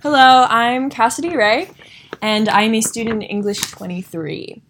Hello, 0.00 0.46
I'm 0.48 0.90
Cassidy 0.90 1.34
Ray, 1.36 1.72
and 2.22 2.48
I'm 2.48 2.72
a 2.74 2.80
student 2.80 3.20
in 3.24 3.28
English 3.28 3.58
23. 3.58 4.62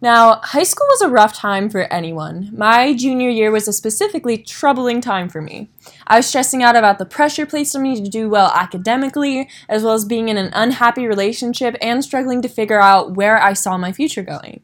Now, 0.00 0.40
high 0.42 0.64
school 0.64 0.88
was 0.90 1.02
a 1.02 1.08
rough 1.08 1.36
time 1.36 1.70
for 1.70 1.82
anyone. 1.82 2.50
My 2.52 2.92
junior 2.92 3.30
year 3.30 3.52
was 3.52 3.68
a 3.68 3.72
specifically 3.72 4.38
troubling 4.38 5.00
time 5.00 5.28
for 5.28 5.40
me. 5.40 5.70
I 6.08 6.16
was 6.16 6.26
stressing 6.26 6.64
out 6.64 6.74
about 6.74 6.98
the 6.98 7.06
pressure 7.06 7.46
placed 7.46 7.76
on 7.76 7.82
me 7.82 7.94
to 8.02 8.10
do 8.10 8.28
well 8.28 8.50
academically, 8.56 9.48
as 9.68 9.84
well 9.84 9.94
as 9.94 10.04
being 10.04 10.28
in 10.28 10.36
an 10.36 10.50
unhappy 10.52 11.06
relationship 11.06 11.76
and 11.80 12.02
struggling 12.02 12.42
to 12.42 12.48
figure 12.48 12.80
out 12.80 13.12
where 13.14 13.40
I 13.40 13.52
saw 13.52 13.78
my 13.78 13.92
future 13.92 14.24
going. 14.24 14.62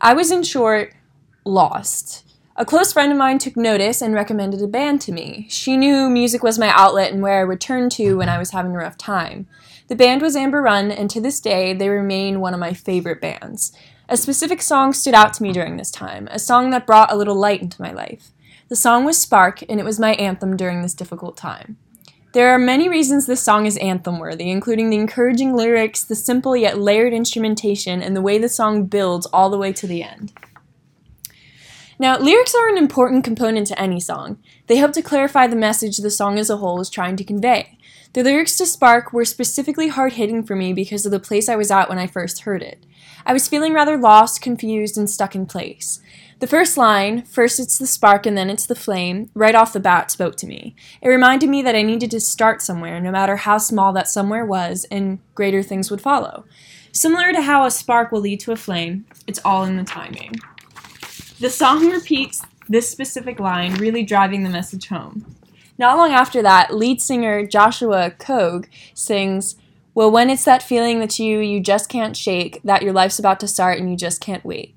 I 0.00 0.12
was, 0.12 0.32
in 0.32 0.42
short, 0.42 0.92
lost. 1.44 2.24
A 2.54 2.66
close 2.66 2.92
friend 2.92 3.10
of 3.10 3.16
mine 3.16 3.38
took 3.38 3.56
notice 3.56 4.02
and 4.02 4.12
recommended 4.12 4.60
a 4.60 4.66
band 4.66 5.00
to 5.02 5.12
me. 5.12 5.46
She 5.48 5.74
knew 5.74 6.10
music 6.10 6.42
was 6.42 6.58
my 6.58 6.68
outlet 6.68 7.10
and 7.10 7.22
where 7.22 7.40
I 7.40 7.44
would 7.44 7.62
turn 7.62 7.88
to 7.90 8.18
when 8.18 8.28
I 8.28 8.36
was 8.36 8.50
having 8.50 8.72
a 8.72 8.78
rough 8.78 8.98
time. 8.98 9.46
The 9.88 9.96
band 9.96 10.20
was 10.20 10.36
Amber 10.36 10.60
Run, 10.60 10.90
and 10.90 11.08
to 11.08 11.20
this 11.20 11.40
day, 11.40 11.72
they 11.72 11.88
remain 11.88 12.40
one 12.40 12.52
of 12.52 12.60
my 12.60 12.74
favorite 12.74 13.22
bands. 13.22 13.72
A 14.06 14.18
specific 14.18 14.60
song 14.60 14.92
stood 14.92 15.14
out 15.14 15.32
to 15.34 15.42
me 15.42 15.50
during 15.50 15.78
this 15.78 15.90
time, 15.90 16.28
a 16.30 16.38
song 16.38 16.68
that 16.70 16.86
brought 16.86 17.10
a 17.10 17.16
little 17.16 17.34
light 17.34 17.62
into 17.62 17.80
my 17.80 17.90
life. 17.90 18.32
The 18.68 18.76
song 18.76 19.06
was 19.06 19.18
Spark, 19.18 19.62
and 19.62 19.80
it 19.80 19.84
was 19.84 19.98
my 19.98 20.12
anthem 20.14 20.54
during 20.54 20.82
this 20.82 20.94
difficult 20.94 21.38
time. 21.38 21.78
There 22.32 22.50
are 22.50 22.58
many 22.58 22.86
reasons 22.86 23.24
this 23.24 23.42
song 23.42 23.64
is 23.64 23.78
anthem 23.78 24.18
worthy, 24.18 24.50
including 24.50 24.90
the 24.90 24.98
encouraging 24.98 25.54
lyrics, 25.54 26.04
the 26.04 26.14
simple 26.14 26.54
yet 26.54 26.78
layered 26.78 27.14
instrumentation, 27.14 28.02
and 28.02 28.14
the 28.14 28.22
way 28.22 28.36
the 28.36 28.48
song 28.50 28.84
builds 28.84 29.24
all 29.26 29.48
the 29.48 29.58
way 29.58 29.72
to 29.72 29.86
the 29.86 30.02
end. 30.02 30.32
Now, 32.02 32.18
lyrics 32.18 32.52
are 32.52 32.68
an 32.68 32.78
important 32.78 33.22
component 33.22 33.68
to 33.68 33.80
any 33.80 34.00
song. 34.00 34.38
They 34.66 34.74
help 34.74 34.90
to 34.94 35.02
clarify 35.02 35.46
the 35.46 35.54
message 35.54 35.98
the 35.98 36.10
song 36.10 36.36
as 36.36 36.50
a 36.50 36.56
whole 36.56 36.80
is 36.80 36.90
trying 36.90 37.14
to 37.14 37.22
convey. 37.22 37.78
The 38.12 38.24
lyrics 38.24 38.56
to 38.56 38.66
Spark 38.66 39.12
were 39.12 39.24
specifically 39.24 39.86
hard 39.86 40.14
hitting 40.14 40.42
for 40.42 40.56
me 40.56 40.72
because 40.72 41.06
of 41.06 41.12
the 41.12 41.20
place 41.20 41.48
I 41.48 41.54
was 41.54 41.70
at 41.70 41.88
when 41.88 42.00
I 42.00 42.08
first 42.08 42.40
heard 42.40 42.60
it. 42.60 42.84
I 43.24 43.32
was 43.32 43.46
feeling 43.46 43.72
rather 43.72 43.96
lost, 43.96 44.42
confused, 44.42 44.98
and 44.98 45.08
stuck 45.08 45.36
in 45.36 45.46
place. 45.46 46.00
The 46.40 46.48
first 46.48 46.76
line, 46.76 47.22
first 47.22 47.60
it's 47.60 47.78
the 47.78 47.86
spark 47.86 48.26
and 48.26 48.36
then 48.36 48.50
it's 48.50 48.66
the 48.66 48.74
flame, 48.74 49.30
right 49.32 49.54
off 49.54 49.72
the 49.72 49.78
bat 49.78 50.10
spoke 50.10 50.34
to 50.38 50.46
me. 50.48 50.74
It 51.02 51.08
reminded 51.08 51.50
me 51.50 51.62
that 51.62 51.76
I 51.76 51.82
needed 51.82 52.10
to 52.10 52.20
start 52.20 52.62
somewhere, 52.62 52.98
no 52.98 53.12
matter 53.12 53.36
how 53.36 53.58
small 53.58 53.92
that 53.92 54.08
somewhere 54.08 54.44
was, 54.44 54.86
and 54.90 55.20
greater 55.36 55.62
things 55.62 55.88
would 55.88 56.00
follow. 56.00 56.46
Similar 56.90 57.32
to 57.32 57.42
how 57.42 57.64
a 57.64 57.70
spark 57.70 58.10
will 58.10 58.22
lead 58.22 58.40
to 58.40 58.50
a 58.50 58.56
flame, 58.56 59.06
it's 59.28 59.40
all 59.44 59.62
in 59.62 59.76
the 59.76 59.84
timing. 59.84 60.32
The 61.42 61.50
song 61.50 61.90
repeats 61.90 62.40
this 62.68 62.88
specific 62.88 63.40
line, 63.40 63.74
really 63.74 64.04
driving 64.04 64.44
the 64.44 64.48
message 64.48 64.86
home. 64.86 65.34
Not 65.76 65.96
long 65.96 66.12
after 66.12 66.40
that, 66.40 66.72
lead 66.72 67.02
singer 67.02 67.44
Joshua 67.44 68.12
Keogh 68.12 68.62
sings, 68.94 69.56
Well, 69.92 70.12
when 70.12 70.30
it's 70.30 70.44
that 70.44 70.62
feeling 70.62 71.00
that 71.00 71.18
you 71.18 71.40
you 71.40 71.58
just 71.58 71.88
can't 71.88 72.16
shake, 72.16 72.60
that 72.62 72.82
your 72.82 72.92
life's 72.92 73.18
about 73.18 73.40
to 73.40 73.48
start 73.48 73.80
and 73.80 73.90
you 73.90 73.96
just 73.96 74.20
can't 74.20 74.44
wait. 74.44 74.76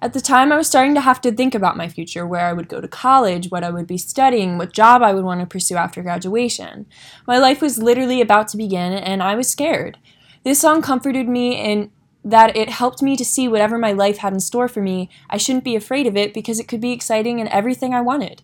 At 0.00 0.14
the 0.14 0.22
time, 0.22 0.50
I 0.50 0.56
was 0.56 0.66
starting 0.66 0.94
to 0.94 1.02
have 1.02 1.20
to 1.20 1.30
think 1.30 1.54
about 1.54 1.76
my 1.76 1.88
future, 1.88 2.26
where 2.26 2.46
I 2.46 2.54
would 2.54 2.70
go 2.70 2.80
to 2.80 2.88
college, 2.88 3.50
what 3.50 3.62
I 3.62 3.68
would 3.68 3.86
be 3.86 3.98
studying, 3.98 4.56
what 4.56 4.72
job 4.72 5.02
I 5.02 5.12
would 5.12 5.24
want 5.24 5.40
to 5.40 5.46
pursue 5.46 5.76
after 5.76 6.00
graduation. 6.02 6.86
My 7.26 7.36
life 7.36 7.60
was 7.60 7.82
literally 7.82 8.22
about 8.22 8.48
to 8.48 8.56
begin, 8.56 8.94
and 8.94 9.22
I 9.22 9.34
was 9.34 9.50
scared. 9.50 9.98
This 10.42 10.58
song 10.58 10.80
comforted 10.80 11.28
me 11.28 11.54
in 11.54 11.90
that 12.24 12.56
it 12.56 12.68
helped 12.68 13.02
me 13.02 13.16
to 13.16 13.24
see 13.24 13.48
whatever 13.48 13.78
my 13.78 13.92
life 13.92 14.18
had 14.18 14.32
in 14.32 14.40
store 14.40 14.68
for 14.68 14.82
me, 14.82 15.08
I 15.30 15.36
shouldn't 15.36 15.64
be 15.64 15.76
afraid 15.76 16.06
of 16.06 16.16
it 16.16 16.34
because 16.34 16.58
it 16.58 16.68
could 16.68 16.80
be 16.80 16.92
exciting 16.92 17.40
and 17.40 17.48
everything 17.48 17.94
I 17.94 18.00
wanted. 18.00 18.42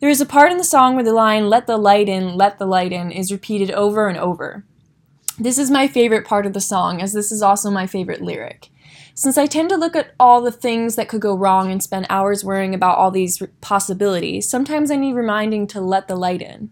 There 0.00 0.10
is 0.10 0.20
a 0.20 0.26
part 0.26 0.52
in 0.52 0.58
the 0.58 0.64
song 0.64 0.94
where 0.94 1.04
the 1.04 1.12
line, 1.12 1.48
let 1.48 1.66
the 1.66 1.78
light 1.78 2.08
in, 2.08 2.36
let 2.36 2.58
the 2.58 2.66
light 2.66 2.92
in, 2.92 3.10
is 3.10 3.32
repeated 3.32 3.70
over 3.70 4.08
and 4.08 4.18
over. 4.18 4.64
This 5.38 5.58
is 5.58 5.70
my 5.70 5.88
favorite 5.88 6.26
part 6.26 6.46
of 6.46 6.52
the 6.52 6.60
song, 6.60 7.00
as 7.00 7.12
this 7.12 7.32
is 7.32 7.42
also 7.42 7.70
my 7.70 7.86
favorite 7.86 8.20
lyric. 8.20 8.70
Since 9.14 9.38
I 9.38 9.46
tend 9.46 9.68
to 9.70 9.76
look 9.76 9.94
at 9.94 10.12
all 10.18 10.42
the 10.42 10.52
things 10.52 10.96
that 10.96 11.08
could 11.08 11.20
go 11.20 11.36
wrong 11.36 11.70
and 11.70 11.82
spend 11.82 12.06
hours 12.10 12.44
worrying 12.44 12.74
about 12.74 12.98
all 12.98 13.10
these 13.10 13.40
possibilities, 13.60 14.48
sometimes 14.48 14.90
I 14.90 14.96
need 14.96 15.14
reminding 15.14 15.68
to 15.68 15.80
let 15.80 16.08
the 16.08 16.16
light 16.16 16.42
in. 16.42 16.70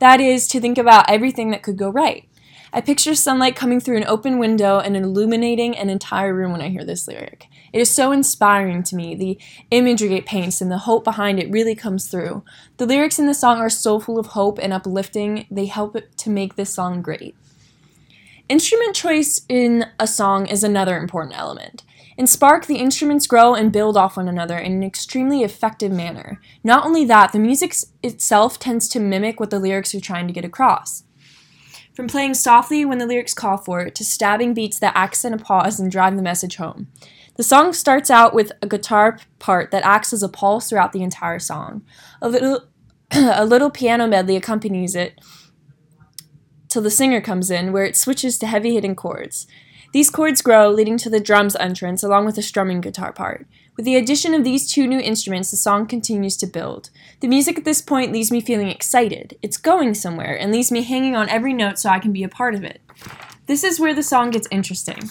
That 0.00 0.20
is, 0.20 0.48
to 0.48 0.60
think 0.60 0.76
about 0.76 1.08
everything 1.08 1.50
that 1.50 1.62
could 1.62 1.76
go 1.76 1.88
right. 1.88 2.28
I 2.76 2.80
picture 2.80 3.14
sunlight 3.14 3.54
coming 3.54 3.78
through 3.78 3.98
an 3.98 4.06
open 4.08 4.40
window 4.40 4.80
and 4.80 4.96
illuminating 4.96 5.78
an 5.78 5.88
entire 5.88 6.34
room 6.34 6.50
when 6.50 6.60
I 6.60 6.70
hear 6.70 6.84
this 6.84 7.06
lyric. 7.06 7.46
It 7.72 7.80
is 7.80 7.88
so 7.88 8.10
inspiring 8.10 8.82
to 8.82 8.96
me. 8.96 9.14
The 9.14 9.38
imagery 9.70 10.16
it 10.16 10.26
paints 10.26 10.60
and 10.60 10.72
the 10.72 10.78
hope 10.78 11.04
behind 11.04 11.38
it 11.38 11.52
really 11.52 11.76
comes 11.76 12.08
through. 12.08 12.42
The 12.78 12.86
lyrics 12.86 13.20
in 13.20 13.26
the 13.26 13.32
song 13.32 13.58
are 13.58 13.70
so 13.70 14.00
full 14.00 14.18
of 14.18 14.26
hope 14.26 14.58
and 14.58 14.72
uplifting, 14.72 15.46
they 15.52 15.66
help 15.66 15.96
to 16.16 16.30
make 16.30 16.56
this 16.56 16.74
song 16.74 17.00
great. 17.00 17.36
Instrument 18.48 18.96
choice 18.96 19.42
in 19.48 19.86
a 20.00 20.08
song 20.08 20.46
is 20.46 20.64
another 20.64 20.98
important 20.98 21.38
element. 21.38 21.84
In 22.16 22.26
Spark, 22.26 22.66
the 22.66 22.78
instruments 22.78 23.28
grow 23.28 23.54
and 23.54 23.72
build 23.72 23.96
off 23.96 24.16
one 24.16 24.26
another 24.26 24.58
in 24.58 24.72
an 24.72 24.82
extremely 24.82 25.44
effective 25.44 25.92
manner. 25.92 26.40
Not 26.64 26.84
only 26.84 27.04
that, 27.04 27.30
the 27.30 27.38
music 27.38 27.76
itself 28.02 28.58
tends 28.58 28.88
to 28.88 28.98
mimic 28.98 29.38
what 29.38 29.50
the 29.50 29.60
lyrics 29.60 29.94
are 29.94 30.00
trying 30.00 30.26
to 30.26 30.32
get 30.32 30.44
across. 30.44 31.04
From 31.94 32.08
playing 32.08 32.34
softly 32.34 32.84
when 32.84 32.98
the 32.98 33.06
lyrics 33.06 33.34
call 33.34 33.56
for 33.56 33.80
it 33.82 33.94
to 33.94 34.04
stabbing 34.04 34.52
beats 34.52 34.78
that 34.80 34.96
accent 34.96 35.34
a 35.34 35.38
pause 35.38 35.78
and 35.78 35.90
drive 35.90 36.16
the 36.16 36.22
message 36.22 36.56
home. 36.56 36.88
The 37.36 37.42
song 37.42 37.72
starts 37.72 38.10
out 38.10 38.34
with 38.34 38.52
a 38.62 38.66
guitar 38.66 39.18
part 39.38 39.70
that 39.70 39.84
acts 39.84 40.12
as 40.12 40.22
a 40.22 40.28
pulse 40.28 40.68
throughout 40.68 40.92
the 40.92 41.02
entire 41.02 41.38
song. 41.38 41.82
A 42.20 42.28
little 42.28 42.64
a 43.10 43.44
little 43.44 43.70
piano 43.70 44.06
medley 44.06 44.34
accompanies 44.34 44.94
it 44.94 45.20
till 46.68 46.82
the 46.82 46.90
singer 46.90 47.20
comes 47.20 47.50
in, 47.50 47.72
where 47.72 47.84
it 47.84 47.96
switches 47.96 48.38
to 48.38 48.46
heavy 48.46 48.74
hitting 48.74 48.96
chords. 48.96 49.46
These 49.92 50.10
chords 50.10 50.42
grow, 50.42 50.70
leading 50.70 50.98
to 50.98 51.10
the 51.10 51.20
drums 51.20 51.54
entrance 51.54 52.02
along 52.02 52.24
with 52.24 52.36
a 52.36 52.42
strumming 52.42 52.80
guitar 52.80 53.12
part. 53.12 53.46
With 53.76 53.86
the 53.86 53.96
addition 53.96 54.34
of 54.34 54.44
these 54.44 54.70
two 54.70 54.86
new 54.86 55.00
instruments, 55.00 55.50
the 55.50 55.56
song 55.56 55.86
continues 55.86 56.36
to 56.36 56.46
build. 56.46 56.90
The 57.18 57.26
music 57.26 57.58
at 57.58 57.64
this 57.64 57.82
point 57.82 58.12
leaves 58.12 58.30
me 58.30 58.40
feeling 58.40 58.68
excited. 58.68 59.36
It's 59.42 59.56
going 59.56 59.94
somewhere 59.94 60.38
and 60.38 60.52
leaves 60.52 60.70
me 60.70 60.82
hanging 60.82 61.16
on 61.16 61.28
every 61.28 61.52
note 61.52 61.80
so 61.80 61.90
I 61.90 61.98
can 61.98 62.12
be 62.12 62.22
a 62.22 62.28
part 62.28 62.54
of 62.54 62.62
it. 62.62 62.80
This 63.46 63.64
is 63.64 63.80
where 63.80 63.94
the 63.94 64.02
song 64.02 64.30
gets 64.30 64.46
interesting. 64.52 65.10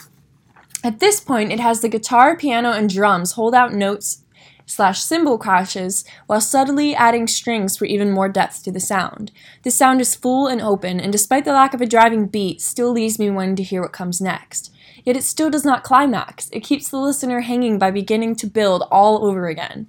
At 0.81 0.99
this 0.99 1.19
point, 1.19 1.51
it 1.51 1.59
has 1.59 1.81
the 1.81 1.89
guitar, 1.89 2.37
piano, 2.37 2.71
and 2.71 2.89
drums 2.89 3.33
hold 3.33 3.53
out 3.53 3.73
notes 3.73 4.23
slash 4.65 5.01
cymbal 5.03 5.37
crashes 5.37 6.05
while 6.27 6.39
subtly 6.39 6.95
adding 6.95 7.27
strings 7.27 7.75
for 7.75 7.83
even 7.83 8.11
more 8.11 8.29
depth 8.29 8.63
to 8.63 8.71
the 8.71 8.79
sound. 8.79 9.31
The 9.63 9.71
sound 9.71 9.99
is 9.99 10.15
full 10.15 10.47
and 10.47 10.61
open, 10.61 11.01
and 11.01 11.11
despite 11.11 11.43
the 11.43 11.51
lack 11.51 11.73
of 11.73 11.81
a 11.81 11.85
driving 11.85 12.27
beat, 12.27 12.61
still 12.61 12.91
leaves 12.91 13.19
me 13.19 13.29
wanting 13.29 13.57
to 13.57 13.63
hear 13.63 13.81
what 13.81 13.91
comes 13.91 14.21
next 14.21 14.72
yet 15.03 15.17
it 15.17 15.23
still 15.23 15.49
does 15.49 15.65
not 15.65 15.83
climax. 15.83 16.49
It 16.51 16.63
keeps 16.63 16.89
the 16.89 16.97
listener 16.97 17.41
hanging 17.41 17.79
by 17.79 17.91
beginning 17.91 18.35
to 18.37 18.47
build 18.47 18.83
all 18.91 19.25
over 19.25 19.47
again. 19.47 19.87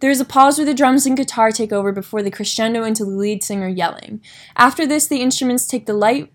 There 0.00 0.10
is 0.10 0.20
a 0.20 0.24
pause 0.24 0.58
where 0.58 0.66
the 0.66 0.74
drums 0.74 1.06
and 1.06 1.16
guitar 1.16 1.50
take 1.50 1.72
over 1.72 1.92
before 1.92 2.22
the 2.22 2.30
crescendo 2.30 2.84
into 2.84 3.04
the 3.04 3.10
lead 3.10 3.42
singer 3.42 3.68
yelling. 3.68 4.20
After 4.56 4.86
this, 4.86 5.06
the 5.06 5.22
instruments 5.22 5.66
take 5.66 5.86
the 5.86 5.94
light 5.94 6.32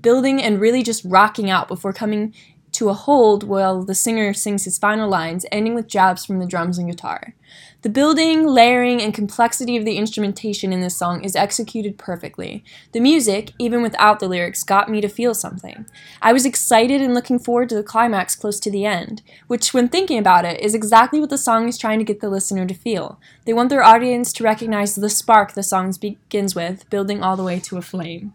building 0.00 0.42
and 0.42 0.60
really 0.60 0.82
just 0.82 1.04
rocking 1.04 1.50
out 1.50 1.68
before 1.68 1.92
coming 1.92 2.34
to 2.74 2.88
a 2.88 2.94
hold 2.94 3.44
while 3.44 3.82
the 3.82 3.94
singer 3.94 4.34
sings 4.34 4.64
his 4.64 4.78
final 4.78 5.08
lines, 5.08 5.46
ending 5.50 5.74
with 5.74 5.88
jabs 5.88 6.24
from 6.24 6.38
the 6.38 6.46
drums 6.46 6.78
and 6.78 6.90
guitar. 6.90 7.34
The 7.82 7.90
building, 7.90 8.46
layering, 8.46 9.02
and 9.02 9.12
complexity 9.12 9.76
of 9.76 9.84
the 9.84 9.98
instrumentation 9.98 10.72
in 10.72 10.80
this 10.80 10.96
song 10.96 11.22
is 11.22 11.36
executed 11.36 11.98
perfectly. 11.98 12.64
The 12.92 13.00
music, 13.00 13.52
even 13.58 13.82
without 13.82 14.20
the 14.20 14.28
lyrics, 14.28 14.62
got 14.62 14.90
me 14.90 15.02
to 15.02 15.08
feel 15.08 15.34
something. 15.34 15.84
I 16.22 16.32
was 16.32 16.46
excited 16.46 17.02
and 17.02 17.12
looking 17.12 17.38
forward 17.38 17.68
to 17.68 17.74
the 17.74 17.82
climax 17.82 18.34
close 18.34 18.58
to 18.60 18.70
the 18.70 18.86
end, 18.86 19.20
which, 19.48 19.74
when 19.74 19.88
thinking 19.88 20.18
about 20.18 20.46
it, 20.46 20.60
is 20.60 20.74
exactly 20.74 21.20
what 21.20 21.30
the 21.30 21.36
song 21.36 21.68
is 21.68 21.76
trying 21.76 21.98
to 21.98 22.04
get 22.04 22.20
the 22.20 22.30
listener 22.30 22.66
to 22.66 22.74
feel. 22.74 23.20
They 23.44 23.52
want 23.52 23.68
their 23.68 23.82
audience 23.82 24.32
to 24.34 24.44
recognize 24.44 24.94
the 24.94 25.10
spark 25.10 25.52
the 25.52 25.62
song 25.62 25.92
begins 26.00 26.54
with, 26.54 26.88
building 26.88 27.22
all 27.22 27.36
the 27.36 27.44
way 27.44 27.60
to 27.60 27.76
a 27.76 27.82
flame. 27.82 28.32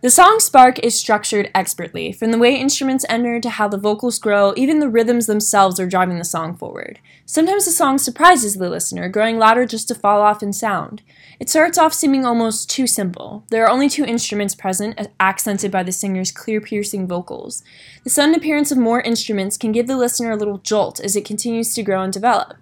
The 0.00 0.10
song 0.10 0.38
Spark 0.38 0.78
is 0.78 0.96
structured 0.96 1.50
expertly, 1.56 2.12
from 2.12 2.30
the 2.30 2.38
way 2.38 2.54
instruments 2.54 3.04
enter 3.08 3.40
to 3.40 3.50
how 3.50 3.66
the 3.66 3.76
vocals 3.76 4.20
grow, 4.20 4.54
even 4.56 4.78
the 4.78 4.88
rhythms 4.88 5.26
themselves 5.26 5.80
are 5.80 5.88
driving 5.88 6.18
the 6.18 6.24
song 6.24 6.56
forward. 6.56 7.00
Sometimes 7.26 7.64
the 7.64 7.72
song 7.72 7.98
surprises 7.98 8.54
the 8.54 8.70
listener, 8.70 9.08
growing 9.08 9.38
louder 9.38 9.66
just 9.66 9.88
to 9.88 9.96
fall 9.96 10.20
off 10.20 10.40
in 10.40 10.52
sound. 10.52 11.02
It 11.40 11.48
starts 11.48 11.78
off 11.78 11.92
seeming 11.92 12.24
almost 12.24 12.70
too 12.70 12.86
simple. 12.86 13.42
There 13.50 13.64
are 13.64 13.70
only 13.70 13.88
two 13.88 14.04
instruments 14.04 14.54
present, 14.54 15.08
accented 15.18 15.72
by 15.72 15.82
the 15.82 15.90
singer's 15.90 16.30
clear, 16.30 16.60
piercing 16.60 17.08
vocals. 17.08 17.64
The 18.04 18.10
sudden 18.10 18.36
appearance 18.36 18.70
of 18.70 18.78
more 18.78 19.00
instruments 19.00 19.56
can 19.56 19.72
give 19.72 19.88
the 19.88 19.96
listener 19.96 20.30
a 20.30 20.36
little 20.36 20.58
jolt 20.58 21.00
as 21.00 21.16
it 21.16 21.24
continues 21.24 21.74
to 21.74 21.82
grow 21.82 22.02
and 22.02 22.12
develop. 22.12 22.54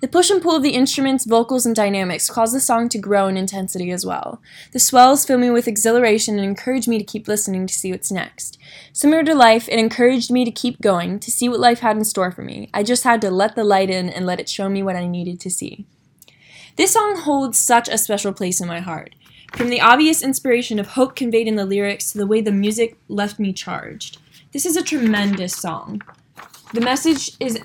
The 0.00 0.08
push 0.08 0.30
and 0.30 0.42
pull 0.42 0.56
of 0.56 0.62
the 0.62 0.70
instruments, 0.70 1.24
vocals, 1.24 1.64
and 1.64 1.74
dynamics 1.74 2.28
cause 2.30 2.52
the 2.52 2.60
song 2.60 2.88
to 2.90 2.98
grow 2.98 3.28
in 3.28 3.36
intensity 3.36 3.90
as 3.90 4.04
well. 4.04 4.40
The 4.72 4.78
swells 4.78 5.24
fill 5.24 5.38
me 5.38 5.50
with 5.50 5.68
exhilaration 5.68 6.36
and 6.36 6.44
encourage 6.44 6.88
me 6.88 6.98
to 6.98 7.04
keep 7.04 7.28
listening 7.28 7.66
to 7.66 7.74
see 7.74 7.90
what's 7.90 8.12
next. 8.12 8.58
Similar 8.92 9.24
to 9.24 9.34
life, 9.34 9.68
it 9.68 9.78
encouraged 9.78 10.30
me 10.30 10.44
to 10.44 10.50
keep 10.50 10.80
going, 10.80 11.18
to 11.20 11.30
see 11.30 11.48
what 11.48 11.60
life 11.60 11.80
had 11.80 11.96
in 11.96 12.04
store 12.04 12.30
for 12.30 12.42
me. 12.42 12.68
I 12.74 12.82
just 12.82 13.04
had 13.04 13.20
to 13.22 13.30
let 13.30 13.54
the 13.54 13.64
light 13.64 13.90
in 13.90 14.08
and 14.08 14.26
let 14.26 14.40
it 14.40 14.48
show 14.48 14.68
me 14.68 14.82
what 14.82 14.96
I 14.96 15.06
needed 15.06 15.40
to 15.40 15.50
see. 15.50 15.86
This 16.76 16.92
song 16.92 17.16
holds 17.18 17.58
such 17.58 17.88
a 17.88 17.98
special 17.98 18.32
place 18.32 18.60
in 18.60 18.66
my 18.66 18.80
heart. 18.80 19.14
From 19.54 19.68
the 19.68 19.82
obvious 19.82 20.22
inspiration 20.22 20.78
of 20.78 20.88
hope 20.88 21.14
conveyed 21.14 21.46
in 21.46 21.56
the 21.56 21.66
lyrics 21.66 22.12
to 22.12 22.18
the 22.18 22.26
way 22.26 22.40
the 22.40 22.50
music 22.50 22.96
left 23.08 23.38
me 23.38 23.52
charged. 23.52 24.18
This 24.52 24.64
is 24.64 24.76
a 24.76 24.82
tremendous 24.82 25.54
song. 25.54 26.00
The 26.72 26.80
message 26.80 27.36
is 27.38 27.60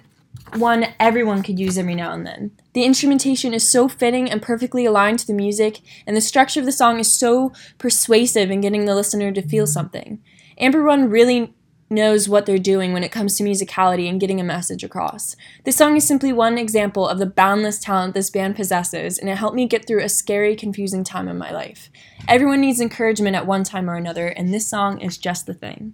one 0.55 0.87
everyone 0.99 1.43
could 1.43 1.59
use 1.59 1.77
every 1.77 1.95
now 1.95 2.11
and 2.13 2.25
then. 2.25 2.51
The 2.73 2.83
instrumentation 2.83 3.53
is 3.53 3.69
so 3.69 3.87
fitting 3.87 4.29
and 4.29 4.41
perfectly 4.41 4.85
aligned 4.85 5.19
to 5.19 5.27
the 5.27 5.33
music, 5.33 5.81
and 6.05 6.15
the 6.15 6.21
structure 6.21 6.59
of 6.59 6.65
the 6.65 6.71
song 6.71 6.99
is 6.99 7.11
so 7.11 7.51
persuasive 7.77 8.51
in 8.51 8.61
getting 8.61 8.85
the 8.85 8.95
listener 8.95 9.31
to 9.31 9.41
feel 9.41 9.67
something. 9.67 10.21
Amber 10.57 10.81
Run 10.81 11.09
really 11.09 11.53
knows 11.89 12.27
what 12.27 12.45
they're 12.45 12.57
doing 12.57 12.91
when 12.91 13.03
it 13.03 13.11
comes 13.11 13.37
to 13.37 13.43
musicality 13.43 14.09
and 14.09 14.19
getting 14.19 14.41
a 14.41 14.43
message 14.43 14.83
across. 14.83 15.35
This 15.63 15.77
song 15.77 15.95
is 15.95 16.05
simply 16.05 16.33
one 16.33 16.57
example 16.57 17.07
of 17.07 17.17
the 17.17 17.25
boundless 17.25 17.79
talent 17.79 18.13
this 18.13 18.29
band 18.29 18.55
possesses, 18.55 19.17
and 19.17 19.29
it 19.29 19.37
helped 19.37 19.55
me 19.55 19.67
get 19.67 19.87
through 19.87 20.03
a 20.03 20.09
scary, 20.09 20.55
confusing 20.55 21.03
time 21.03 21.27
in 21.27 21.37
my 21.37 21.51
life. 21.51 21.89
Everyone 22.27 22.61
needs 22.61 22.81
encouragement 22.81 23.35
at 23.35 23.47
one 23.47 23.63
time 23.63 23.89
or 23.89 23.95
another, 23.95 24.27
and 24.27 24.53
this 24.53 24.69
song 24.69 24.99
is 24.99 25.17
just 25.17 25.45
the 25.45 25.53
thing. 25.53 25.93